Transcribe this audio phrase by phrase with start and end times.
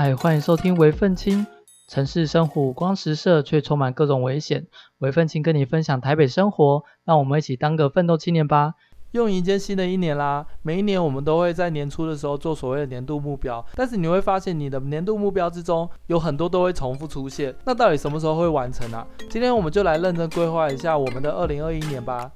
[0.00, 1.44] 嗨，欢迎收听微奋青。
[1.88, 4.68] 城市生活五光十色，却充满各种危险。
[4.98, 8.74] 微奋青跟你分享台北生活，让我们一起当个奋斗青年吧。
[9.10, 10.46] 又迎接新的一年啦！
[10.62, 17.52] 每一年我们都会在年初的时候做所谓的年度目标，但是你会发现你的年度目标之中有很多都会重复出现。
[17.64, 19.04] 那到底什么时候会完成啊？
[19.28, 22.30] 今天我们就来认真规划一下我们的二零二一年吧。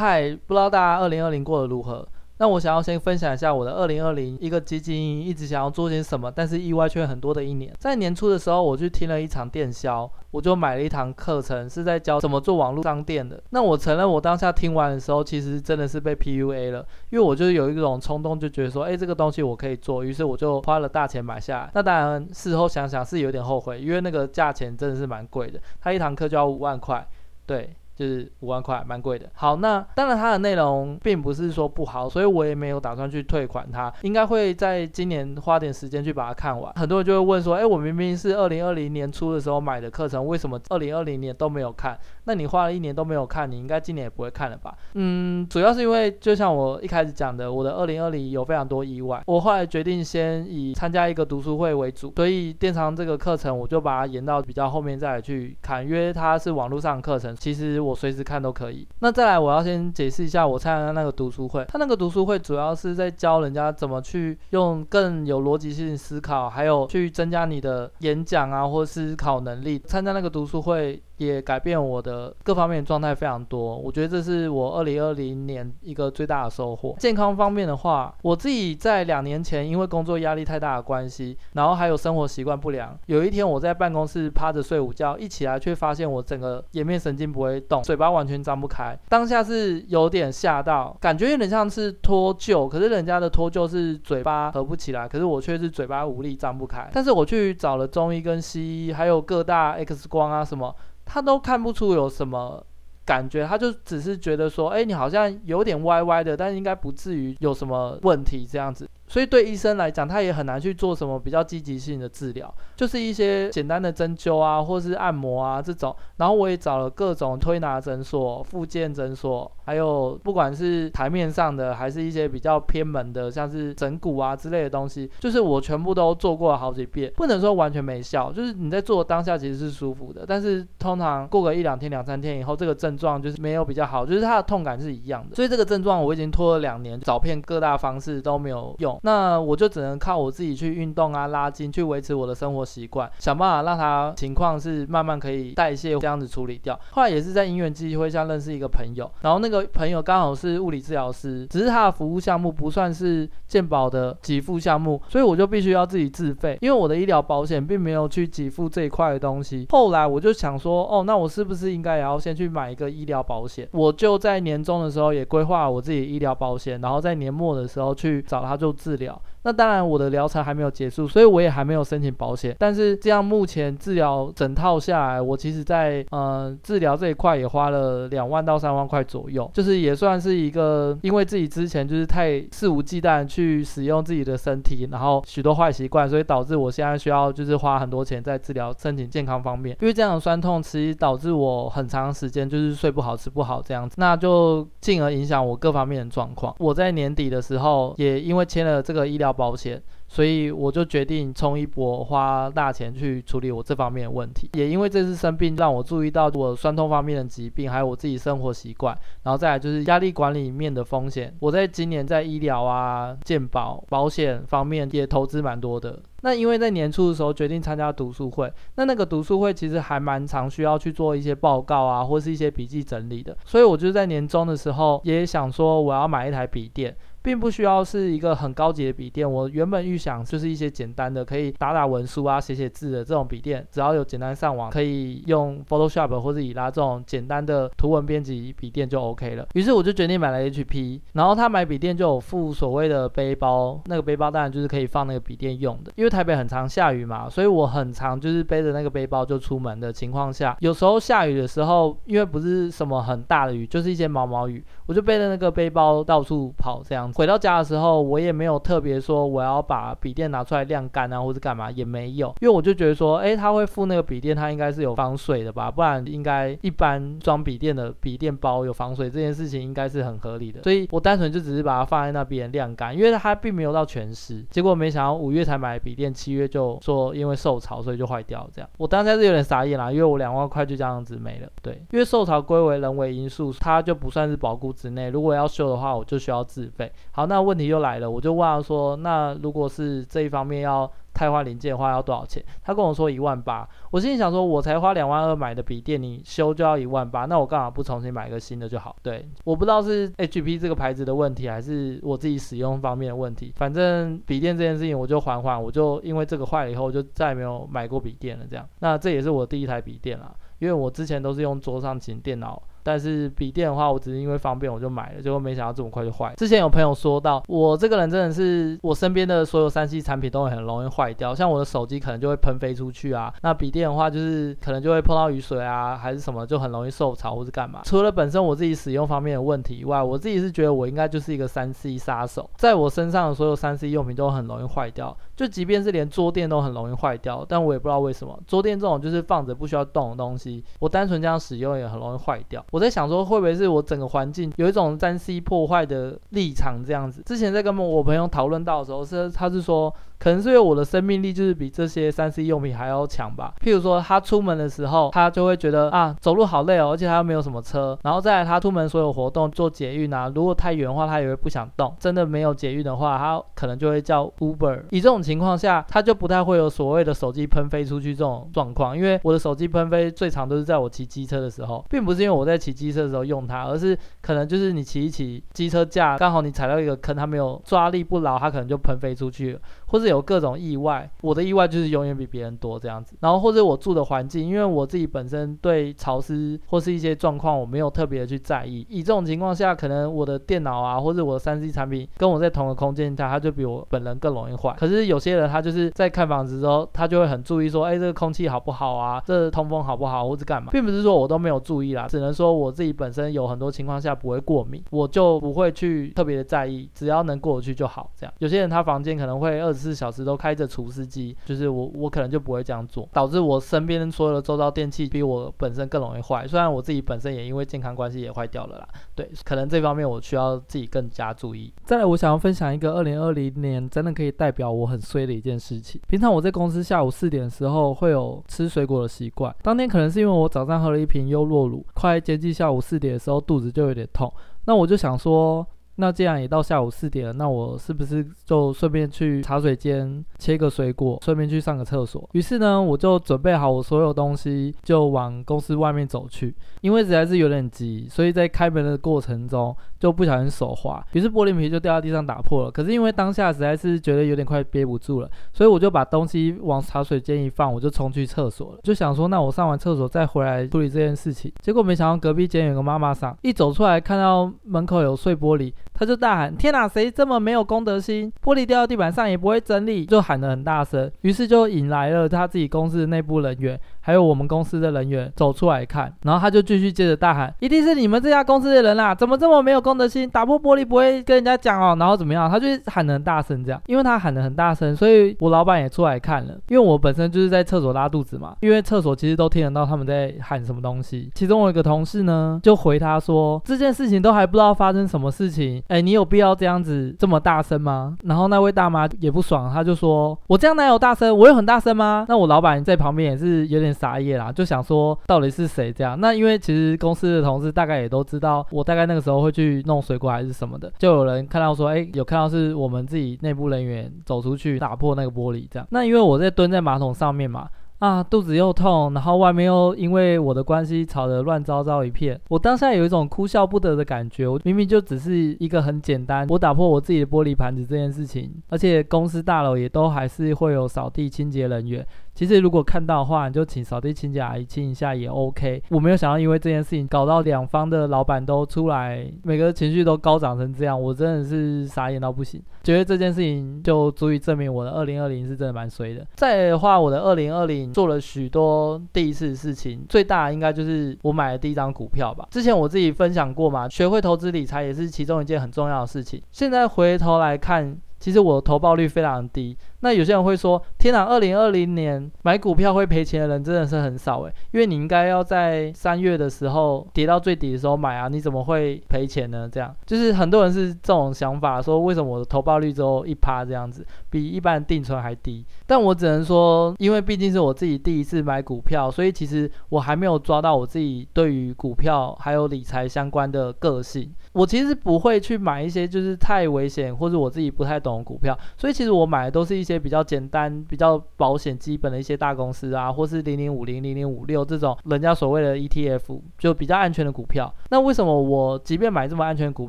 [0.00, 2.08] 嗨，不知道大家二零二零过得如何？
[2.38, 7.70] 那我想要先分享一下我的二零二零，一个积极一直想要做些什么，但是意外却很多的一年。
[7.78, 13.38] 在年初的时候，我去听了一场电销，我就买了一堂课程，是在教怎么做网络商店的。
[13.50, 16.78] 那我承认，我当下听完的时候，其实真的是被 PUA 了，
[17.10, 21.70] 因为我就是有一种冲动，就觉得说，哎，这个东西我可以做，于是我就花了大钱买下来。
[21.74, 27.06] 那当然，事后想想是有点后悔，因为那个价钱真的是蛮贵的，它一堂课就要五万块，
[27.44, 27.76] 对。
[28.06, 29.28] 是五万块，蛮贵的。
[29.34, 36.72] 好，那当然它的内容并不是说不好，所以我也没有打算去退款它，应该会在今年花点时间去把它看完。
[36.74, 41.98] 很多人就会问说，哎，我明明是二零二零年初的时候买的课程，为什么二零二零年都没有看？
[42.24, 44.74] 那你花了一年都没有看，你应该今年也不会看了吧？
[44.94, 57.89] 嗯，主要是因为就像我一开始讲的，我的二零二零有非常多意外，我后来决定先以参加一个读书会为主，所以电商这个课程我就把它延到比较后面再来去看，因为它是网络上的课程，其实我。
[57.90, 58.86] 我随时看都可以。
[59.00, 61.64] 那再来，我要先解释一下我参加那个读书会。
[61.68, 69.78] 他那个读书会主要是在教人家怎么去用更有逻辑性思考，还有去增加你的演讲啊或思考能力。
[69.80, 71.02] 参加那个读书会。
[71.20, 76.96] 也改变我的各方面状态非常多，我觉得这是我二零二零年一个最大的收获。
[76.98, 88.98] 健康方面的话，我自己在两年前因为工作压力太大的关系，然后还有生活习惯不良，有一天我在办公室趴着睡午觉，一起来却发现我整个颜面神经不会动，嘴巴完全张不开。
[89.10, 96.88] 当下是有点吓到，感觉有点像是脱臼，可是人家的脱臼是嘴巴合不起来，可是我却是嘴巴无力张不开。
[96.94, 100.74] 但是我去找了中医跟西医，还有各大 X 光啊什么。
[101.12, 102.64] 他都看不出有什么
[103.04, 108.88] 感觉，他就只是觉得说，哎，你好像有点歪歪的，但是应该不至于有什么问题这样子。
[109.10, 115.94] 所以对医生来讲，他也很难去做什么比较积极性的治疗，就是一些简单的针灸啊，或是按摩啊这种。
[116.18, 127.12] 然后我也找了各种推拿诊所、复健诊所，还有不管是台面上的，还是一些比较偏门的，像是整骨啊之类的东西，就是我全部都做过了好几遍。
[127.16, 135.34] 不能说完全没效，就是你在做当下其实是舒服的，但是通常过个一两天、两三天以后，这个症状就是没有比较好，就是它的痛感是一样的。
[135.34, 138.99] 所以这个症状我已经拖了两年，找遍各大方式都没有用。
[139.02, 146.78] 那我就只能靠我自己去运动啊、拉筋，去维持我的生活习惯，想办法让它情况是慢慢可以代谢，这样子处理掉。
[146.90, 159.66] 后来也是在因缘机会下认识一个朋友，然后那个朋友刚好是物理治疗师，只是他的服务项目不算是健保的给付项目，所以我就必须要自己自费，因为我的医疗保险并没有去给付这一块的东西。
[159.70, 163.68] 后来我就想说，哦，那我是不是应该也要先去买一个医疗保险？
[163.72, 169.20] 我就在年终的时候也规划我自己医疗保险，然后在年末的时候去找他做治疗。
[169.42, 172.54] 那当然，我的疗程还没有结束，所以我也还没有申请保险。
[172.58, 189.74] 但是这样目前治疗整套下来，我其实在呃治疗这一块也花了两万到三万块左右，就是也算是一个，因为自己之前就是太肆无忌惮去使用自己的身体，然后许多坏习惯，所以导致我现在需要就是花很多钱在治疗身体健康方面。
[189.80, 196.54] 因为这样的酸痛，其实导致我很长时间就是睡不好、吃不好这样子，那就进而影响我各方面的状况。
[196.58, 199.29] 我在年底的时候也因为签了这个医疗。
[199.32, 204.50] 保险，所以我就决定冲一波，花大钱去处理我这方面的问题。
[204.54, 211.34] 也因为这次生病，让我注意到我酸痛方面的疾病，还有我自己生活习惯，然后再来就是压力管理面的风险。
[211.40, 216.00] 我在今年在医疗啊、健保、保险方面也投资蛮多的。
[216.22, 223.34] 那因为在年初的时候决定参加读书会，那那个读书会其实还蛮常需要去做一些报告啊，或是一些笔记整理的。
[223.46, 226.94] 所以我就在年终的时候也想说，我要买一台笔电。
[227.22, 239.46] 并不需要是一个很高级的笔电，我原本预想就是一些简单的，可以打打文书啊、写写字的这种笔电，只要有简单上网，可以用 Photoshop 或者以拉这种简单的图文编辑笔电就 OK 了。
[239.54, 245.92] 于是我就决定买了 HP，然后他买笔电就有附所谓的背包，那个背包当然就是可以放那个笔电用的。
[245.96, 257.09] 因为台北很常下雨嘛，所以我很常就是背着那个背包就出门的情况下，有时候下雨的时候，因为不是什么很大的雨，就是一些毛毛雨，我就背着那个背包到处跑这样。
[257.14, 274.44] 回到家的时候，我也没有特别说我要把笔电拿出来晾干啊，或者干嘛也没有，因为我就觉得说，哎，他会附那个笔电，它应该是有防水的吧，不然应该一般装笔电的笔电包有防水这件事情应该是很合理的，所以我单纯就只是把它放在那边晾干，因为它并没有到全湿。
[274.50, 278.68] 结果没想到五月才买笔电，七月就说因为受潮，所以就坏掉这样。
[278.78, 281.48] 我当时是有点傻眼啦，因为我两万块就这样子没了。
[281.62, 285.10] 对，因为受潮归为人为因素，它就不算是保固之内。
[285.10, 286.90] 如果要修的话，我就需要自费。
[287.12, 292.42] 好，那问题又来了，我就问他说，那如果是这一方面要汰换零件的话，要多少钱？
[292.62, 293.68] 他跟我说一万八。
[293.90, 298.94] 我心里想说，我才花两万二买的笔电，你修就要一万八，那我干嘛不重新买一个新的就好？
[299.02, 303.52] 对，我不知道是 HP 这个牌子的问题，还是我自己使用方面的问题。
[303.56, 308.46] 反正笔电这件事情，我就缓缓，我就因为这个坏了以后，我就再也没有买过笔电了。
[308.48, 312.62] 这样，那这也是我第一台笔电啦，因为我之前都是用桌上型电脑。
[312.82, 316.34] 但是笔电的话，我只是因为方便我就买了，结果没想到这么快就坏。
[316.36, 327.80] 之前有朋友说到，我这个人真的是，我身边的所有 3C 产品都会很容易坏掉，像我的手机可能就会喷飞出去啊，那笔电的话就是可能就会碰到雨水啊，还是什么就很容易受潮或是干嘛。
[327.84, 342.64] 除了本身我自己使用方面的问题以外，我自己是觉得我应该就是一个 3C 杀手，在我身上的所有 3C 用品都很容易坏掉，就即便是连桌垫都很容易坏掉，但我也不知道为什么，桌垫这种就是放着不需要动的东西，我单纯这样使用也很容易坏掉。
[342.70, 347.22] 我在想说，会不会是我整个环境有一种占 C 破坏的立场这样子？
[347.24, 349.94] 之前在跟我朋友讨论到的时候，是他是说。
[350.20, 353.54] 可能是因为我的生命力就是比这些三 C 用品还要强吧。
[353.60, 357.98] 譬如说，他出门的时候，他就会觉得啊，走路好累哦，而且他又没有什么车。
[358.02, 361.96] 然后再来，他出门所有活动做捷运啊，如果太远的话，他也会不想动。
[361.98, 364.82] 真的没有捷运的话，他可能就会叫 Uber。
[364.90, 368.94] 以这种情况下，他就不太会有所谓的手机喷飞出去这种状况。
[368.94, 379.60] 因为我的手机喷飞最常都是在我骑机车的时候，并不是因为我在骑机车的时候用它，而是可能就是你骑一骑机车架，刚好你踩到一个坑，它没有抓力不牢，它可能就喷飞出去了。
[379.90, 383.16] 或是有各种意外，我的意外就是永远比别人多这样子。
[383.20, 388.86] 然后或者我住的环境，因为我自己本身对潮湿或是一些状况，我没有特别的去在意。
[388.88, 394.72] 以这种情况下，可能我的电脑啊，或者我的 3C 产品跟我在同个空间下，它就比我本人更容易坏。
[394.78, 399.20] 可是有些人他就是在看房子之后，他就会很注意说，哎，这个空气好不好啊？
[399.26, 400.70] 这个通风好不好，或者干嘛？
[400.70, 408.08] 并不是说我都没有注意啦，只能说我自己本身有很多情况下不会过敏，我就不会去特别的在意，只要能过得去就好。
[408.16, 409.74] 这样，有些人他房间可能会二。
[409.80, 416.46] 四小时都开着除湿机，就是我我可能就不会这样做，导致我身边所有的周遭电器比我本身更容易坏。
[416.46, 421.72] 虽然我自己本身也因为健康关系也坏掉了啦，对，可能这方面我需要自己更加注意。
[421.84, 426.00] 再来，我想要分享一个二零二零年真的可以代表我很衰的一件事情。
[426.08, 434.32] 平常我在公司下午四点的时候会有吃水果的习惯，当天可能是因为我早上喝了一瓶优酪乳，快接近下午四点的时候肚子就有点痛，
[434.66, 435.66] 那我就想说。
[436.00, 442.28] 那既然也到下午四点了，那我是不是就顺便去茶水间切个水果，顺便去上个厕所？
[442.32, 446.54] 于是呢，我就准备好我所有东西，就往公司外面走去。
[446.80, 452.70] 因为实在是有点急，所以在开门的过程中就不小心手滑，于是玻璃瓶就掉到地上打破了。
[452.70, 458.78] 可是因为当下实在是觉得有点快憋不住了，所以我就把东西往茶水间一放，我就冲去厕所了。
[458.82, 461.52] 就想说，那我上完厕所再回来处理这件事情。
[461.60, 465.70] 结果没想到隔壁间有个妈妈桑，一走出来看到门口有碎玻璃。
[466.00, 468.32] 他就大喊：“天哪，谁这么没有公德心？
[468.42, 473.78] 玻璃掉到地板上也不会整理！”就喊得很大声，于是就引来了他自己公司的内部人员。
[474.00, 479.14] 还有我们公司的人员走出来看，然后他就继续接着大喊：“一定是你们这家公司的人啦！
[479.14, 480.28] 怎么这么没有公德心？
[480.28, 486.54] 打破玻璃不会跟人家讲哦，然后怎么样？”他就喊得很大声，这样，因为他喊得很大声，所以我老板也出来看了。
[486.68, 491.30] 因为我本身就是在厕所拉肚子嘛，因为厕所其实都听得到他们在喊什么东西。
[491.34, 501.36] 其中我有一个同事呢，就回他说：“这件事情都还不知道发生什么事情，哎，你有必要这样子这么大声吗？”然后那位大妈也不爽，他就说：“我这样哪有大声？
[501.36, 506.18] 我有很大声吗？”那我老板在旁边也是有点傻眼啦，就想说到底是谁这样？
[506.20, 515.86] 那因为其实公司的同事大概也都知道，我大概那个时候会去弄水果还是什么的，就有人看到说，哎，有看到是我们自己内部人员走出去打破那个玻璃这样。
[515.90, 517.68] 那因为我在蹲在马桶上面嘛。
[518.00, 522.40] 啊，肚子又痛，然后外面又因为我的关系吵得乱糟糟一片。
[522.48, 524.48] 我当下有一种哭笑不得的感觉。
[524.48, 532.06] 我明明就只是一个很简单，我打破我自己的玻璃盘子这件事情，而且公司大楼也都还是会有扫地清洁人员。
[532.34, 535.82] 其实如果看到的话，你就请扫地清洁阿姨清一下也 OK。
[535.90, 542.62] 我没有想到因为这件事情搞到两方的老板都出来，每个情绪都高涨成这样，我真的是傻眼到不行。
[542.82, 546.26] 觉得这件事情就足以证明我的二零二零是真的蛮衰的。
[546.36, 552.48] 再的话，我的二零二零做了许多第一次的事情，最大应该就是我买了第一张股票吧。
[552.50, 556.40] 之前我自己分享过嘛，学会投资理财也是其中一件很重要的事情。
[556.50, 559.76] 现在回头来看，其实我的投报率非常低。
[560.00, 575.64] 那有些人会说：“天哪，二零二零年买股票会赔钱的人真的是很少诶，因为你应该要在三月的时候跌到最底的时候买啊，你怎么会赔钱呢？”这样就是很多人是这种想法，说为什么我的投报率只有一趴这样子，比一般定存还低？
[575.86, 584.32] 但我只能说，因为毕竟是我自己第一次买股票，所以其实我还没有抓到我自己对于股票还有理财相关的个性。
[584.52, 597.74] 我其实不会去买一些就是太危险或者我自己不太懂的股票，所以其实我买的都是一些一些比较简单、比较保险、基本的一些大公司啊，或是零零五零、零零五六这种人家所谓的 ETF，就比较安全的股票。
[597.88, 599.88] 那为什么我即便买这么安全股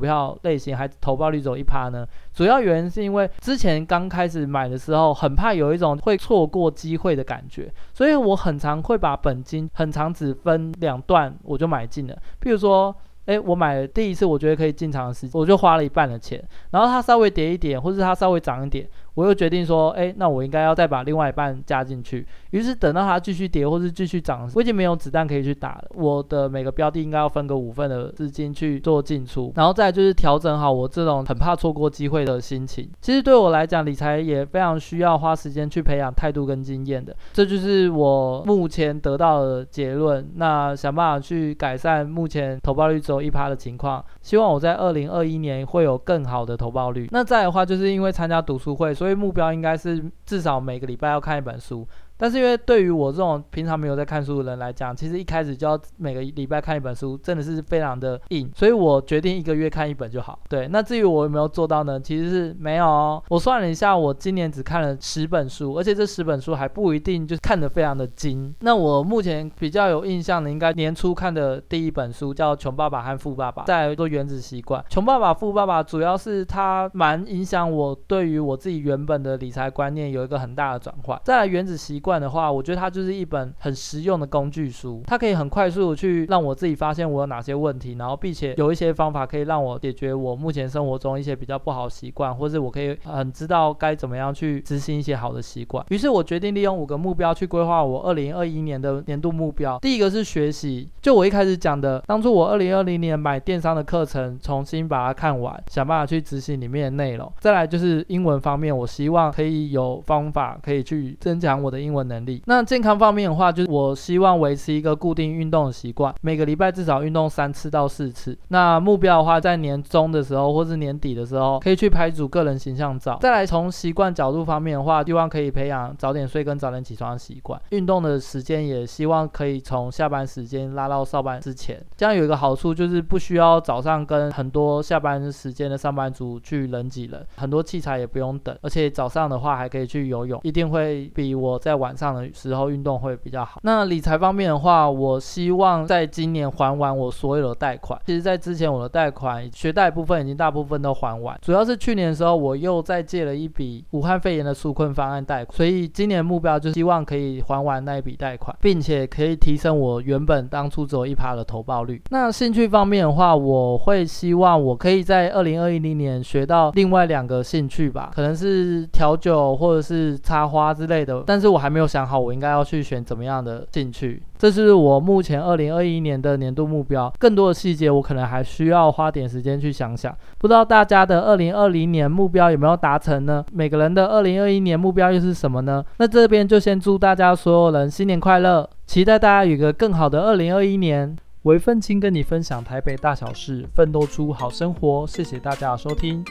[0.00, 2.04] 票类型，还投报率走一趴呢？
[2.34, 12.14] 主要原因是因为之前刚开始买的时候，很怕有一种会错过机会的感觉，所以我很常会把本金很长只分两段我就买进了。
[12.42, 12.92] 譬如说。
[13.26, 16.42] 诶，我买了第一次我觉得可以进场的时，我就花了一半的钱，
[16.72, 22.26] 然后它稍微跌一点，或者它稍微涨一点，我又决定说，诶，那我应该要再把另外一半加进去。
[22.50, 25.84] 于是等到它继续跌或是继续涨，我已经没有子弹可以去打了。
[25.94, 32.88] 我的每个标的应该要分个五份的资金去做进出，然后再就是调整好我这种很怕错过机会的心情。
[33.00, 40.26] 其实对我来讲，理财也非常需要花时间去培养态度跟经验的，这就是我目前得到的结论。
[40.36, 47.08] 那想办法去改善目前投报率只有一趴的情况，希望我在二零二一年会有更好的投报率。
[47.10, 51.84] 那再的话，就是因为参加读书会，所以目标应该是至少每个礼拜要看一本书。
[52.22, 60.38] 但是因为对于我这种平常没有在看书的人来讲，其实一开始就要每个礼拜看一本书，真的是非常的硬，所以我决定一个月看一本就好。
[60.48, 61.98] 对，那至于我有没有做到呢？
[61.98, 63.20] 其实是没有哦。
[63.28, 68.54] 我算了一下，我今年只看了十本书，而且这十本书还不一定就是看得非常的精。
[68.60, 74.80] 那我目前比较有印象的，应该年初看的第一本书叫《穷爸爸和富爸爸》，再来做《原子习惯》。
[74.88, 81.20] 《穷爸爸富爸爸》主要是它蛮影响我对于我自己原本的理财观念有一个很大的转换。
[81.24, 95.84] 再来《原子习惯》的话，我觉得它就是一本很实用的工具书，它可以很快速的去让我自己发现我有哪些问题，然后并且有一些方法可以让我解决我目前生活中一些比较不好习惯，或是我可以很知道该怎么样去执行一些好的习惯。
[95.90, 99.78] 于是我决定利用五个目标去规划我二零二一年的年度目标。
[99.78, 107.30] 第一个是学习，就我一开始讲的，当初我二零二零年买电商的课程，重新把它看完，想办法去执行里面的内容。
[107.38, 112.42] 再来就是英文方面，我希望可以有方法可以去增强我的英文能力。
[112.46, 118.36] 那健康方面的话，就是我希望维持一个固定运动的习惯，每个礼拜至少运动三次到四次。
[118.48, 123.18] 那目标的话，在年终的时候或是年底的时候，可以去拍组个人形象照。
[123.20, 127.60] 再来从习惯角度方面的话，希望可以培养早点睡跟早点起床的习惯。
[127.70, 131.82] 运动的时间也希望可以从下班时间拉到上班之前。
[131.96, 143.60] 这样有一个好处就是不需要早上跟很多下班时间的上班族去人挤人，很多器材也不用等，而且早上的话还可以去游泳，一定会比我在晚上的时候运动会比较好。
[143.64, 148.00] 那理财方面的话，我希望在今年还完我所有的贷款。
[148.06, 162.00] 其实，在之前我的贷款学贷部分已经大部分都还完，主要是去年的时候我又再借了一笔武汉肺炎的纾困方案贷款，所以今年目标就是希望可以还完那一笔贷款，并且可以提升我原本当初只有一趴的投报率。
[162.10, 177.12] 那兴趣方面的话，我会希望我可以在二零二零年学到另外两个兴趣吧，可能是调酒或者是插花之类的，但是我还没有想好我应该要去选怎么样的兴趣，这是我目前二零二一年的年度目标。
[177.18, 180.14] 更多的细节，我可能还需要花点时间去想想。
[180.38, 183.44] 不知道大家的二零二零年目标有没有达成呢？
[183.52, 185.84] 每个人的二零二一年目标又是什么呢？
[185.96, 191.16] 那这边就先祝大家所有人新年快乐，期待大家有个更好的二零二一年。
[191.42, 195.04] 微奋青跟你分享台北大小事，奋斗出好生活。
[195.08, 196.24] 谢谢大家的收听。